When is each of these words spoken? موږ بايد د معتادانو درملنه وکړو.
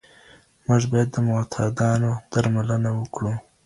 موږ 0.67 0.81
بايد 0.91 1.09
د 1.13 1.17
معتادانو 1.27 2.11
درملنه 2.31 2.89
وکړو. 2.99 3.33